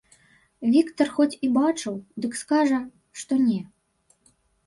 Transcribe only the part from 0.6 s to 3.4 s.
Віктар хоць і бачыў, дык скажа, што